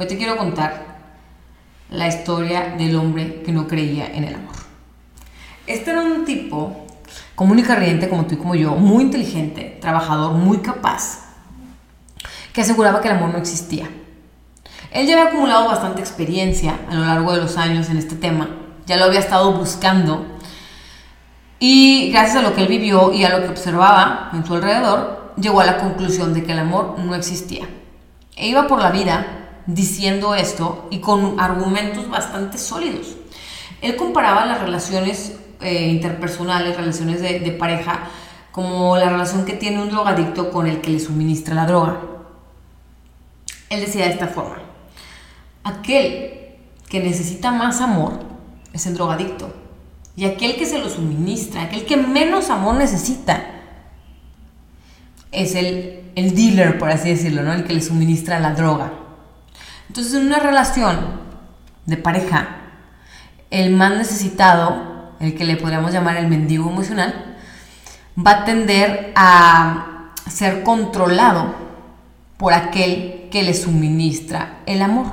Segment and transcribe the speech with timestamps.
[0.00, 0.82] Hoy te quiero contar
[1.90, 4.54] la historia del hombre que no creía en el amor.
[5.66, 6.86] Este era un tipo
[7.34, 11.18] común y corriente como tú y como yo, muy inteligente, trabajador, muy capaz,
[12.54, 13.90] que aseguraba que el amor no existía.
[14.90, 18.48] Él ya había acumulado bastante experiencia a lo largo de los años en este tema,
[18.86, 20.24] ya lo había estado buscando
[21.58, 25.34] y gracias a lo que él vivió y a lo que observaba en su alrededor,
[25.38, 27.68] llegó a la conclusión de que el amor no existía.
[28.34, 29.39] E iba por la vida
[29.74, 33.16] diciendo esto y con argumentos bastante sólidos.
[33.80, 38.08] Él comparaba las relaciones eh, interpersonales, relaciones de, de pareja,
[38.52, 42.00] como la relación que tiene un drogadicto con el que le suministra la droga.
[43.68, 44.58] Él decía de esta forma,
[45.62, 46.56] aquel
[46.88, 48.18] que necesita más amor
[48.72, 49.54] es el drogadicto
[50.16, 53.46] y aquel que se lo suministra, aquel que menos amor necesita,
[55.32, 57.52] es el, el dealer, por así decirlo, ¿no?
[57.52, 58.92] El que le suministra la droga.
[59.90, 61.00] Entonces, en una relación
[61.86, 62.58] de pareja,
[63.50, 67.36] el más necesitado, el que le podríamos llamar el mendigo emocional,
[68.16, 71.56] va a tender a ser controlado
[72.36, 75.06] por aquel que le suministra el amor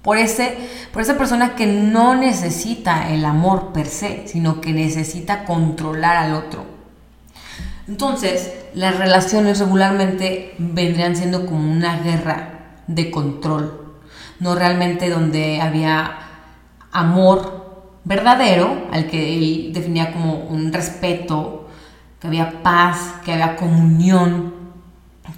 [0.00, 0.56] por, ese,
[0.92, 6.32] por esa persona que no necesita el amor per se, sino que necesita controlar al
[6.32, 6.64] otro.
[7.86, 13.85] Entonces, las relaciones regularmente vendrían siendo como una guerra de control,
[14.40, 16.18] no realmente donde había
[16.92, 21.68] amor verdadero, al que él definía como un respeto,
[22.20, 24.54] que había paz, que había comunión,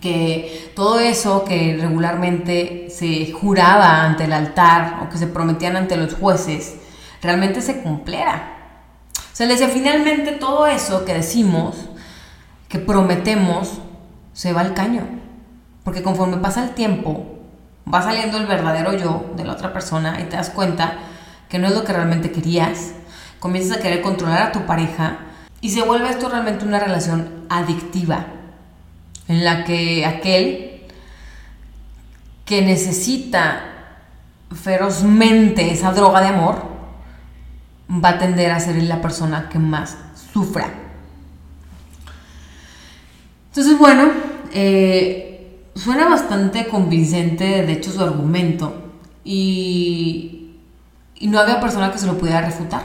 [0.00, 5.96] que todo eso que regularmente se juraba ante el altar o que se prometían ante
[5.96, 6.76] los jueces,
[7.22, 8.54] realmente se cumpliera.
[9.14, 11.76] O sea, les decía, finalmente todo eso que decimos,
[12.68, 13.80] que prometemos,
[14.32, 15.02] se va al caño.
[15.84, 17.37] Porque conforme pasa el tiempo,
[17.92, 20.98] va saliendo el verdadero yo de la otra persona y te das cuenta
[21.48, 22.92] que no es lo que realmente querías.
[23.38, 25.18] Comienzas a querer controlar a tu pareja
[25.60, 28.26] y se vuelve esto realmente una relación adictiva
[29.28, 30.82] en la que aquel
[32.44, 33.62] que necesita
[34.54, 36.66] ferozmente esa droga de amor
[37.90, 39.96] va a tender a ser la persona que más
[40.32, 40.68] sufra.
[43.48, 44.10] Entonces, bueno,
[44.52, 45.27] eh,
[45.78, 48.90] suena bastante convincente, de hecho, su argumento,
[49.24, 50.56] y,
[51.16, 52.82] y no había persona que se lo pudiera refutar,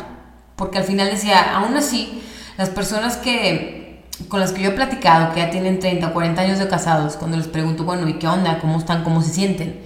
[0.55, 2.21] porque al final decía, aún así,
[2.57, 3.83] las personas que
[4.27, 7.37] con las que yo he platicado, que ya tienen 30, 40 años de casados, cuando
[7.37, 8.59] les pregunto, bueno, ¿y qué onda?
[8.59, 9.03] ¿Cómo están?
[9.03, 9.81] ¿Cómo se sienten?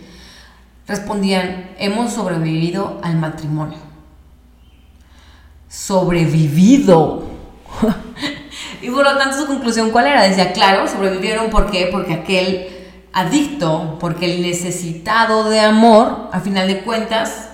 [0.85, 3.77] Respondían, hemos sobrevivido al matrimonio.
[5.69, 7.25] Sobrevivido.
[8.81, 10.23] y por lo tanto su conclusión, ¿cuál era?
[10.23, 11.89] Decía, claro, sobrevivieron, ¿por qué?
[11.91, 12.76] Porque aquel
[13.17, 17.49] adicto, porque el necesitado de amor, a final de cuentas,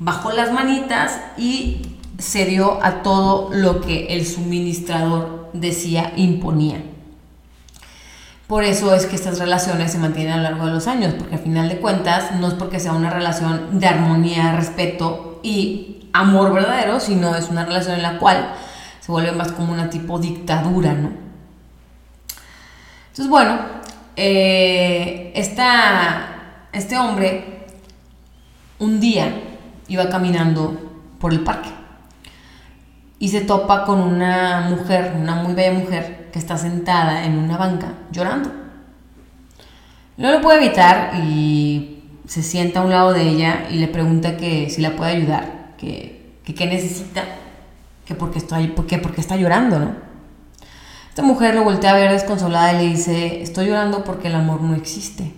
[0.00, 6.82] bajó las manitas y se dio a todo lo que el suministrador decía imponía.
[8.48, 11.36] Por eso es que estas relaciones se mantienen a lo largo de los años, porque
[11.36, 16.52] al final de cuentas no es porque sea una relación de armonía, respeto y amor
[16.52, 18.54] verdadero, sino es una relación en la cual
[18.98, 21.28] se vuelve más como una tipo dictadura, ¿no?
[23.10, 23.77] Entonces, bueno,
[24.20, 25.32] eh,
[26.72, 27.66] este hombre
[28.80, 29.32] un día
[29.86, 30.76] iba caminando
[31.20, 31.70] por el parque
[33.20, 37.56] y se topa con una mujer, una muy bella mujer, que está sentada en una
[37.56, 38.50] banca llorando.
[40.16, 44.36] No lo puede evitar y se sienta a un lado de ella y le pregunta
[44.36, 47.24] que si la puede ayudar, que qué necesita,
[48.04, 50.07] que porque, estoy, porque, porque está llorando, ¿no?
[51.18, 54.60] Esta mujer lo voltea a ver desconsolada y le dice, estoy llorando porque el amor
[54.60, 55.32] no existe.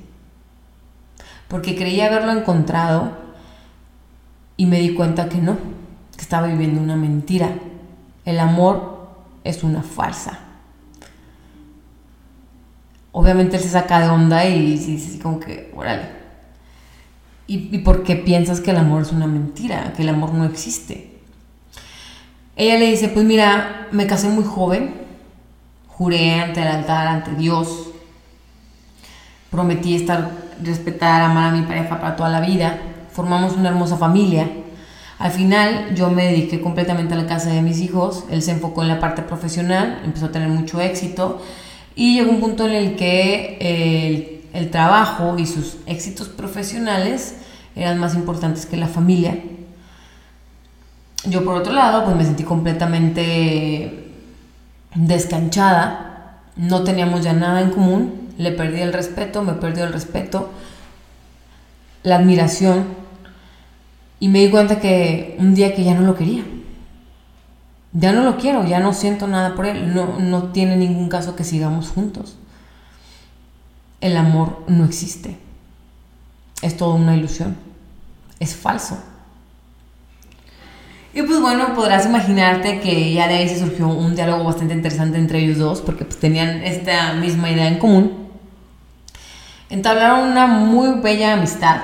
[1.48, 3.12] Porque creía haberlo encontrado
[4.58, 5.56] y me di cuenta que no,
[6.14, 7.54] que estaba viviendo una mentira
[8.26, 9.08] el amor
[9.42, 10.40] es una farsa.
[13.12, 16.10] Obviamente él se saca de onda y dice como que, órale.
[17.46, 19.94] ¿Y, ¿Y por qué piensas que el amor es una mentira?
[19.96, 21.22] Que el amor no existe.
[22.54, 24.99] Ella le dice, pues mira, me casé muy joven,
[26.00, 27.90] juré ante el altar, ante Dios,
[29.50, 30.30] prometí estar,
[30.62, 32.78] respetar, amar a mi pareja para toda la vida,
[33.12, 34.48] formamos una hermosa familia.
[35.18, 38.80] Al final yo me dediqué completamente a la casa de mis hijos, él se enfocó
[38.80, 41.42] en la parte profesional, empezó a tener mucho éxito.
[41.94, 47.34] Y llegó un punto en el que el, trabajo y sus éxitos profesionales
[47.76, 49.38] eran más importantes que la familia.
[51.26, 53.99] Yo por otro lado pues me sentí completamente
[54.94, 60.50] descanchada, no teníamos ya nada en común, le perdí el respeto, me perdió el respeto
[62.02, 62.86] la admiración
[64.18, 66.44] y me di cuenta que un día que ya no lo quería.
[67.92, 71.34] Ya no lo quiero, ya no siento nada por él, no, no tiene ningún caso
[71.34, 72.36] que sigamos juntos.
[74.00, 75.38] El amor no existe.
[76.62, 77.56] Es toda una ilusión.
[78.38, 79.02] Es falso.
[81.12, 85.18] Y pues bueno, podrás imaginarte que ya de ahí se surgió un diálogo bastante interesante
[85.18, 88.28] entre ellos dos, porque pues tenían esta misma idea en común.
[89.70, 91.80] Entablaron una muy bella amistad.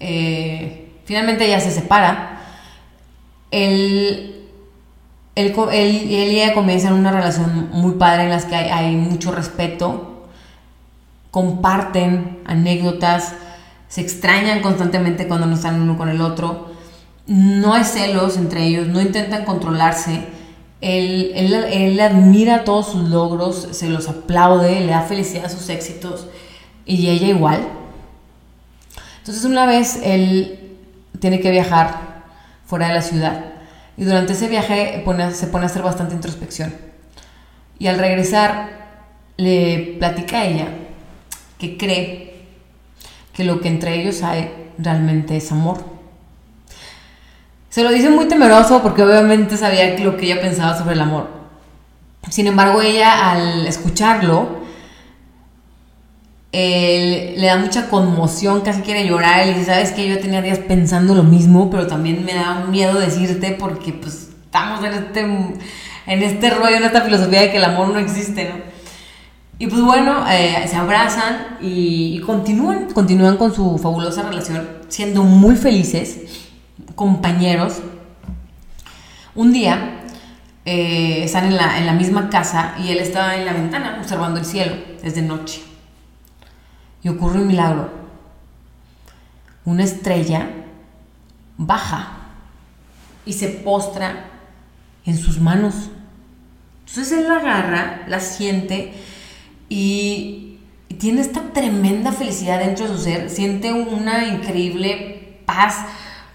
[0.00, 2.40] Eh, finalmente ella se separa.
[3.50, 4.46] Él,
[5.34, 10.28] él, y ella comienzan una relación muy padre en las que hay, hay mucho respeto,
[11.30, 13.34] comparten anécdotas,
[13.88, 16.75] se extrañan constantemente cuando no están uno con el otro
[17.26, 20.24] no hay celos entre ellos, no intentan controlarse.
[20.80, 26.28] Él, él, admira todos sus logros, se los aplaude, le da felicidad a sus éxitos
[26.84, 27.66] y ella igual.
[29.18, 30.76] Entonces una vez él
[31.18, 32.24] tiene que viajar
[32.66, 33.44] fuera de la ciudad
[33.96, 35.02] y durante ese viaje
[35.32, 36.74] se pone a hacer bastante introspección.
[37.78, 38.70] Y al regresar
[39.36, 40.68] le platica a ella
[41.58, 42.46] que cree
[43.32, 45.95] que lo que entre ellos hay realmente es amor
[47.76, 51.28] se lo dice muy temeroso porque obviamente sabía lo que ella pensaba sobre el amor.
[52.30, 54.60] Sin embargo, ella al escucharlo,
[56.52, 59.46] le da mucha conmoción, casi quiere llorar.
[59.46, 62.98] Y dice, sabes que yo tenía días pensando lo mismo, pero también me da miedo
[62.98, 67.64] decirte porque pues estamos en este, en este rollo, en esta filosofía de que el
[67.64, 68.54] amor no existe, ¿no?
[69.58, 75.24] Y pues bueno, eh, se abrazan y, y continúan, continúan con su fabulosa relación, siendo
[75.24, 76.45] muy felices
[76.96, 77.82] compañeros,
[79.34, 80.00] un día
[80.64, 84.40] eh, están en la, en la misma casa y él estaba en la ventana observando
[84.40, 85.62] el cielo desde noche.
[87.02, 87.90] Y ocurre un milagro.
[89.64, 90.48] Una estrella
[91.58, 92.08] baja
[93.24, 94.24] y se postra
[95.04, 95.90] en sus manos.
[96.86, 98.94] Entonces él la agarra, la siente
[99.68, 100.58] y,
[100.88, 103.28] y tiene esta tremenda felicidad dentro de su ser.
[103.28, 105.84] Siente una increíble paz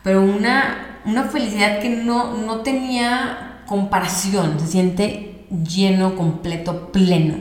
[0.04, 7.36] pero una, una felicidad que no, no tenía comparación, se siente lleno, completo, pleno.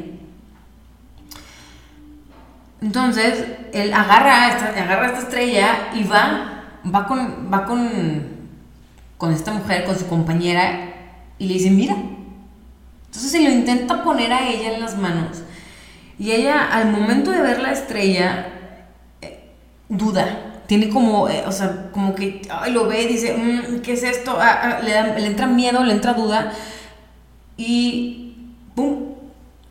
[2.83, 7.91] Entonces, él agarra esta, agarra esta estrella y va, va, con, va con,
[9.19, 10.95] con esta mujer, con su compañera,
[11.39, 11.95] y le dice, mira.
[13.07, 15.43] Entonces se lo intenta poner a ella en las manos.
[16.19, 18.47] Y ella, al momento de ver la estrella,
[19.21, 19.51] eh,
[19.89, 24.37] duda tiene como, eh, o sea, como que lo ve, dice, mm, ¿qué es esto?
[24.39, 26.53] Ah, ah, le, entra miedo, le entra duda
[27.57, 28.37] y
[28.77, 28.99] ¡pum!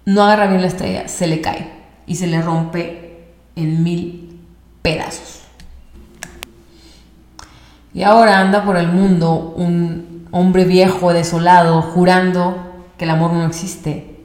[0.04, 1.72] No agarra bien la estrella, se le cae
[2.06, 4.42] y se le rompe en mil
[4.82, 5.44] pedazos.
[7.94, 13.46] Y ahora anda por el mundo un hombre viejo, desolado, jurando que el amor no
[13.46, 14.20] existe.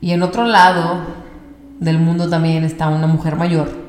[0.00, 0.98] Y en otro lado
[1.78, 3.81] del mundo también está una mujer mayor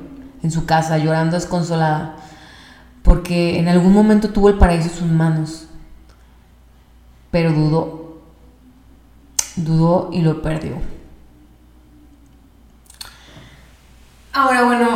[0.43, 2.17] en su casa llorando desconsolada,
[3.01, 5.67] porque en algún momento tuvo el paraíso en sus manos,
[7.31, 8.21] pero dudó,
[9.55, 10.75] dudó y lo perdió.
[14.33, 14.87] Ahora, bueno,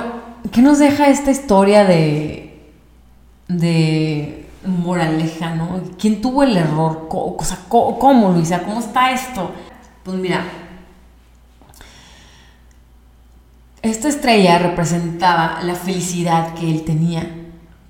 [0.51, 2.72] ¿qué nos deja esta historia de,
[3.48, 5.82] de moraleja, no?
[5.98, 7.08] ¿Quién tuvo el error?
[7.08, 8.63] ¿Cómo, Luisa?
[8.63, 9.51] ¿Cómo está esto?
[10.04, 10.44] Pues mira,
[13.84, 17.29] Esta estrella representaba la felicidad que él tenía,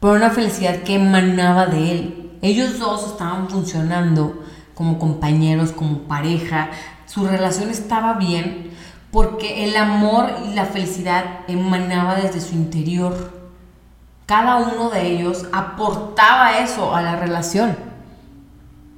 [0.01, 2.31] pero una felicidad que emanaba de él.
[2.41, 4.43] Ellos dos estaban funcionando
[4.75, 6.71] como compañeros, como pareja,
[7.05, 8.71] su relación estaba bien
[9.11, 13.31] porque el amor y la felicidad emanaba desde su interior.
[14.25, 17.77] Cada uno de ellos aportaba eso a la relación,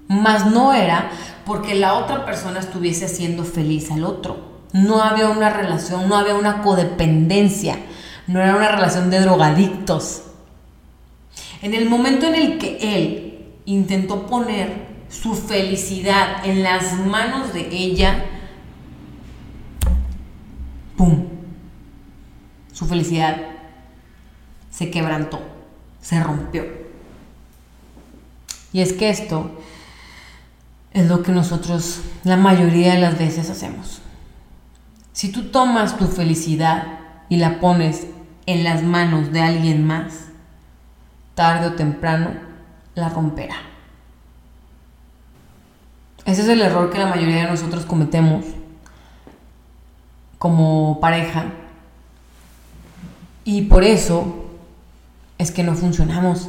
[0.07, 1.11] mas no era
[1.45, 4.48] porque la otra persona estuviese haciendo feliz al otro.
[4.73, 7.77] No había una relación, no había una codependencia,
[8.27, 10.23] no era una relación de drogadictos.
[11.61, 17.67] En el momento en el que él intentó poner su felicidad en las manos de
[17.71, 18.25] ella,
[20.95, 21.25] ¡pum!
[22.71, 23.37] Su felicidad
[24.69, 25.41] se quebrantó,
[25.99, 26.65] se rompió.
[28.71, 29.51] Y es que esto
[30.93, 34.01] es lo que nosotros la mayoría de las veces hacemos.
[35.19, 38.07] Si tú tomas tu felicidad y la pones
[38.45, 40.13] en las manos de alguien más,
[41.35, 42.29] tarde o temprano
[42.95, 43.57] la romperá.
[46.23, 48.45] Ese es el error que la mayoría de nosotros cometemos
[50.37, 51.47] como pareja.
[53.43, 54.45] Y por eso
[55.37, 56.47] es que no funcionamos.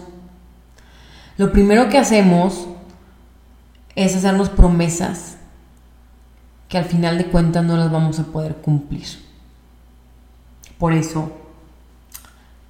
[1.38, 2.68] Lo primero que hacemos
[3.96, 5.38] es hacernos promesas
[6.70, 9.04] que al final de cuentas no las vamos a poder cumplir.
[10.78, 11.30] Por eso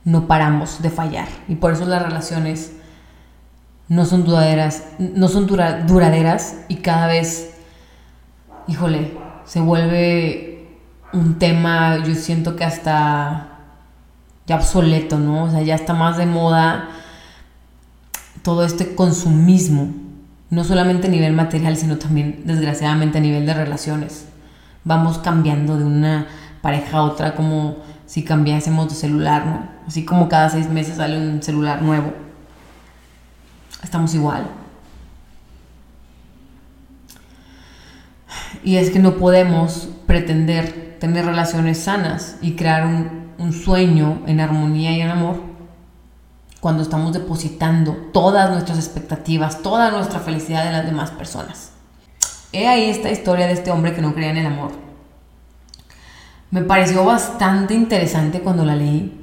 [0.04, 2.72] no paramos de fallar y por eso las relaciones
[3.88, 7.54] no son duraderas, no son duraderas y cada vez,
[8.66, 10.78] híjole, se vuelve
[11.12, 13.58] un tema, yo siento que hasta
[14.46, 15.44] ya obsoleto, ¿no?
[15.44, 16.88] O sea, ya está más de moda
[18.42, 19.92] todo este consumismo,
[20.50, 24.26] no solamente a nivel material, sino también desgraciadamente a nivel de relaciones.
[24.84, 26.26] Vamos cambiando de una
[26.60, 27.76] pareja a otra como
[28.06, 29.68] si cambiásemos de celular, ¿no?
[29.86, 32.12] Así como cada seis meses sale un celular nuevo.
[33.82, 34.46] Estamos igual.
[38.64, 44.40] Y es que no podemos pretender tener relaciones sanas y crear un, un sueño en
[44.40, 45.49] armonía y en amor
[46.60, 51.70] cuando estamos depositando todas nuestras expectativas, toda nuestra felicidad en las demás personas.
[52.52, 54.72] He ahí esta historia de este hombre que no creía en el amor.
[56.50, 59.16] Me pareció bastante interesante cuando la leí.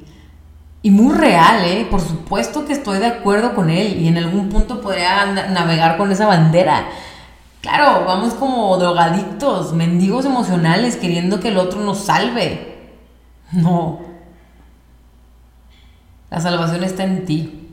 [0.82, 1.86] Y muy real, ¿eh?
[1.90, 6.12] Por supuesto que estoy de acuerdo con él y en algún punto podría navegar con
[6.12, 6.88] esa bandera.
[7.62, 12.94] Claro, vamos como drogadictos, mendigos emocionales, queriendo que el otro nos salve.
[13.52, 14.00] No,
[16.30, 17.70] la salvación está en ti.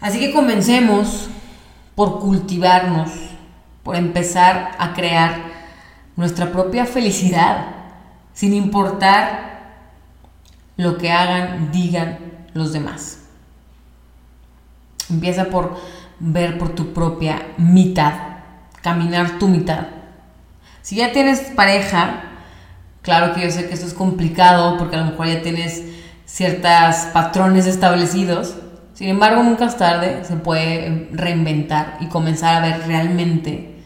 [0.00, 1.28] Así que comencemos
[1.94, 3.10] por cultivarnos,
[3.82, 5.46] por empezar a crear
[6.16, 7.66] nuestra propia felicidad,
[8.32, 9.46] sin importar
[10.76, 12.18] lo que hagan, digan
[12.52, 13.20] los demás.
[15.08, 15.76] Empieza por
[16.18, 18.12] ver por tu propia mitad,
[18.82, 19.86] caminar tu mitad.
[20.82, 22.22] Si ya tienes pareja,
[23.02, 25.95] claro que yo sé que esto es complicado porque a lo mejor ya tienes
[26.26, 28.56] ciertos patrones establecidos.
[28.92, 33.76] Sin embargo, nunca es tarde, se puede reinventar y comenzar a ver realmente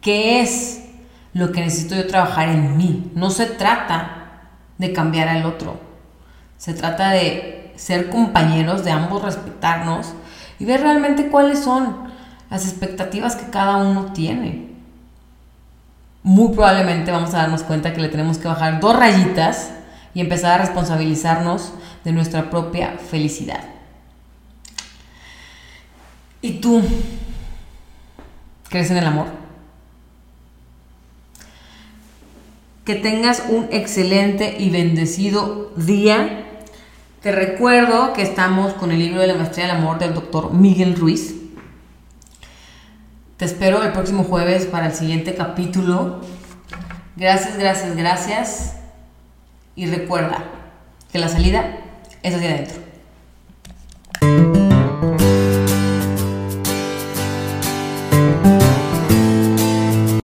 [0.00, 0.84] qué es
[1.32, 3.10] lo que necesito yo trabajar en mí.
[3.14, 5.80] No se trata de cambiar al otro,
[6.58, 10.12] se trata de ser compañeros, de ambos respetarnos
[10.58, 12.06] y ver realmente cuáles son
[12.50, 14.70] las expectativas que cada uno tiene.
[16.22, 19.70] Muy probablemente vamos a darnos cuenta que le tenemos que bajar dos rayitas
[20.16, 23.62] y empezar a responsabilizarnos de nuestra propia felicidad.
[26.40, 26.82] ¿Y tú
[28.70, 29.26] crees en el amor?
[32.86, 36.46] Que tengas un excelente y bendecido día.
[37.20, 40.96] Te recuerdo que estamos con el libro de la maestría del amor del doctor Miguel
[40.96, 41.34] Ruiz.
[43.36, 46.22] Te espero el próximo jueves para el siguiente capítulo.
[47.16, 48.76] Gracias, gracias, gracias.
[49.76, 50.42] Y recuerda
[51.12, 51.78] que la salida
[52.22, 54.55] es hacia adentro.